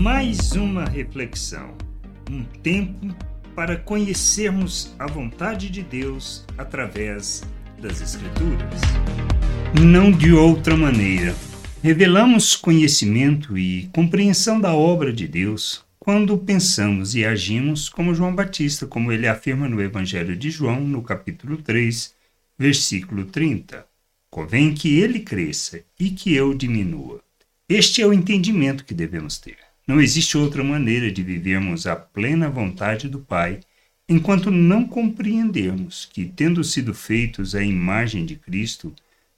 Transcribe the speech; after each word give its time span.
Mais 0.00 0.52
uma 0.52 0.86
reflexão, 0.86 1.76
um 2.30 2.42
tempo 2.42 3.14
para 3.54 3.76
conhecermos 3.76 4.94
a 4.98 5.06
vontade 5.06 5.68
de 5.68 5.82
Deus 5.82 6.46
através 6.56 7.42
das 7.78 8.00
Escrituras. 8.00 8.80
Não 9.78 10.10
de 10.10 10.32
outra 10.32 10.74
maneira. 10.74 11.36
Revelamos 11.82 12.56
conhecimento 12.56 13.58
e 13.58 13.90
compreensão 13.92 14.58
da 14.58 14.72
obra 14.74 15.12
de 15.12 15.28
Deus 15.28 15.84
quando 15.98 16.38
pensamos 16.38 17.14
e 17.14 17.22
agimos 17.22 17.90
como 17.90 18.14
João 18.14 18.34
Batista, 18.34 18.86
como 18.86 19.12
ele 19.12 19.28
afirma 19.28 19.68
no 19.68 19.82
Evangelho 19.82 20.34
de 20.34 20.50
João, 20.50 20.80
no 20.80 21.02
capítulo 21.02 21.58
3, 21.58 22.14
versículo 22.58 23.26
30. 23.26 23.84
Convém 24.30 24.72
que 24.72 24.98
ele 24.98 25.20
cresça 25.20 25.82
e 25.98 26.08
que 26.08 26.32
eu 26.32 26.54
diminua. 26.54 27.20
Este 27.68 28.00
é 28.00 28.06
o 28.06 28.14
entendimento 28.14 28.82
que 28.82 28.94
devemos 28.94 29.36
ter. 29.36 29.69
Não 29.90 30.00
existe 30.00 30.38
outra 30.38 30.62
maneira 30.62 31.10
de 31.10 31.20
vivermos 31.20 31.84
a 31.84 31.96
plena 31.96 32.48
vontade 32.48 33.08
do 33.08 33.18
Pai 33.18 33.58
enquanto 34.08 34.48
não 34.48 34.86
compreendermos 34.86 36.08
que, 36.12 36.26
tendo 36.26 36.62
sido 36.62 36.94
feitos 36.94 37.56
à 37.56 37.64
imagem 37.64 38.24
de 38.24 38.36
Cristo, 38.36 38.94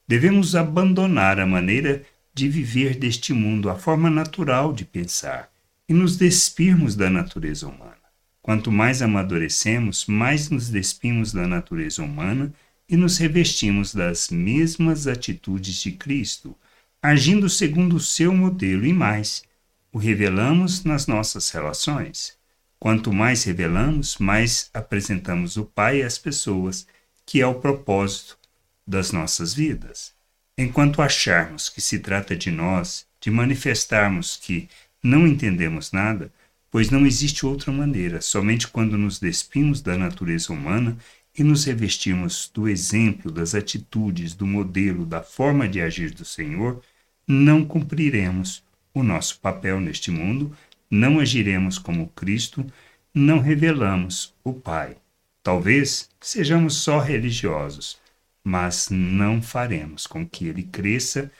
devemos 0.06 0.55
abandonar 0.55 1.41
a 1.41 1.47
maneira 1.47 2.02
de 2.34 2.51
viver 2.51 2.97
deste 2.97 3.33
mundo, 3.33 3.70
a 3.70 3.77
forma 3.77 4.11
natural 4.11 4.75
de 4.75 4.84
pensar, 4.84 5.48
e 5.88 5.95
nos 5.95 6.19
despirmos 6.19 6.95
da 6.95 7.09
natureza 7.09 7.66
humana. 7.66 7.97
Quanto 8.42 8.70
mais 8.70 9.00
amadurecemos, 9.00 10.05
mais 10.05 10.50
nos 10.50 10.69
despimos 10.69 11.33
da 11.33 11.48
natureza 11.48 12.03
humana 12.03 12.53
e 12.87 12.95
nos 12.95 13.16
revestimos 13.16 13.95
das 13.95 14.28
mesmas 14.28 15.06
atitudes 15.06 15.77
de 15.77 15.92
Cristo, 15.92 16.55
agindo 17.03 17.48
segundo 17.48 17.97
o 17.97 18.00
seu 18.00 18.34
modelo 18.34 18.84
e 18.84 18.92
mais, 18.92 19.50
o 19.93 19.99
revelamos 19.99 20.85
nas 20.85 21.07
nossas 21.07 21.51
relações. 21.51 22.37
Quanto 22.79 23.12
mais 23.12 23.45
revelamos, 23.45 24.17
mais 24.17 24.71
apresentamos 24.73 25.57
o 25.57 25.65
Pai 25.65 26.03
às 26.03 26.17
pessoas, 26.19 26.87
que 27.27 27.41
é 27.41 27.47
o 27.47 27.61
propósito 27.61 28.39
das 28.87 29.12
nossas 29.12 29.53
vidas. 29.53 30.15
Enquanto 30.57 31.03
acharmos 31.03 31.69
que 31.69 31.81
se 31.81 31.99
trata 31.99 32.34
de 32.34 32.51
nós, 32.51 33.07
de 33.21 33.31
manifestarmos 33.31 34.37
que 34.37 34.69
não 35.03 35.27
entendemos 35.27 35.93
nada, 35.93 36.33
pois 36.71 36.91
não 36.91 37.06
existe 37.06 37.45
outra 37.45 37.71
maneira, 37.71 38.21
somente 38.21 38.67
quando 38.67 38.97
nos 38.97 39.21
despimos 39.21 39.83
da 39.83 39.97
natureza 39.97 40.53
humana 40.53 40.97
e 41.37 41.45
nos 41.45 41.65
revestimos 41.65 42.51
do 42.53 42.69
exemplo, 42.69 43.31
das 43.31 43.55
atitudes, 43.55 44.34
do 44.34 44.47
modelo, 44.47 45.05
da 45.05 45.23
forma 45.23 45.69
de 45.69 45.81
agir 45.81 46.12
do 46.12 46.25
Senhor, 46.25 46.83
não 47.29 47.65
cumpriremos 47.65 48.62
o 48.95 49.03
nosso 49.03 49.41
papel 49.41 49.81
neste 49.81 50.11
mundo 50.11 50.57
não 50.91 51.19
agiremos 51.19 51.79
como 51.79 52.09
Cristo, 52.09 52.67
não 53.15 53.39
revelamos 53.39 54.34
o 54.45 54.53
Pai. 54.53 54.97
Talvez 55.43 56.11
sejamos 56.21 56.77
só 56.77 56.99
religiosos, 56.99 57.99
mas 58.45 58.89
não 58.91 59.41
faremos 59.41 60.07
com 60.07 60.27
que 60.27 60.47
ele 60.47 60.62
cresça 60.62 61.31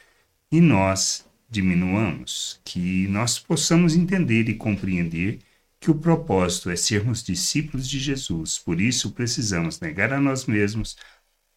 e 0.50 0.61
nós 0.61 1.27
diminuamos, 1.48 2.61
que 2.64 3.06
nós 3.09 3.39
possamos 3.39 3.94
entender 3.94 4.48
e 4.48 4.55
compreender 4.55 5.39
que 5.78 5.91
o 5.91 5.94
propósito 5.94 6.70
é 6.70 6.77
sermos 6.77 7.22
discípulos 7.22 7.89
de 7.89 7.98
Jesus. 7.98 8.59
Por 8.59 8.81
isso 8.81 9.11
precisamos 9.11 9.78
negar 9.81 10.12
a 10.12 10.20
nós 10.20 10.47
mesmos, 10.47 10.97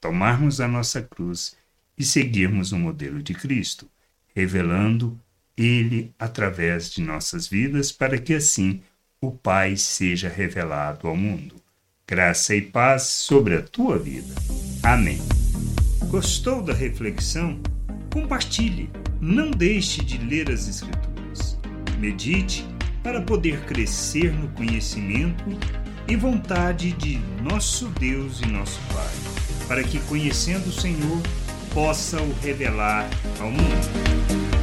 tomarmos 0.01 0.59
a 0.59 0.67
nossa 0.67 1.01
cruz 1.01 1.55
e 1.97 2.03
seguirmos 2.03 2.71
o 2.71 2.77
modelo 2.77 3.23
de 3.23 3.33
Cristo, 3.33 3.89
revelando 4.35 5.19
ele 5.57 6.13
através 6.19 6.89
de 6.91 7.01
nossas 7.01 7.47
vidas, 7.47 7.91
para 7.91 8.17
que 8.17 8.33
assim 8.33 8.81
o 9.21 9.31
Pai 9.31 9.77
seja 9.77 10.29
revelado 10.29 11.07
ao 11.07 11.15
mundo. 11.15 11.55
Graça 12.07 12.55
e 12.55 12.61
paz 12.61 13.03
sobre 13.03 13.55
a 13.55 13.61
tua 13.61 13.97
vida. 13.97 14.33
Amém. 14.83 15.19
Gostou 16.07 16.61
da 16.61 16.73
reflexão? 16.73 17.59
Compartilhe. 18.13 18.89
Não 19.19 19.49
deixe 19.49 20.03
de 20.03 20.17
ler 20.19 20.51
as 20.51 20.67
Escrituras. 20.67 21.57
Medite 21.97 22.65
para 23.01 23.21
poder 23.21 23.61
crescer 23.61 24.31
no 24.33 24.47
conhecimento 24.49 25.43
e 26.07 26.15
vontade 26.15 26.91
de 26.91 27.17
nosso 27.41 27.87
Deus 27.99 28.41
e 28.41 28.45
nosso 28.45 28.79
Pai, 28.93 29.67
para 29.67 29.83
que, 29.83 29.99
conhecendo 30.01 30.69
o 30.69 30.73
Senhor, 30.73 31.21
possa 31.73 32.21
o 32.21 32.33
revelar 32.41 33.09
ao 33.39 33.49
mundo. 33.49 34.54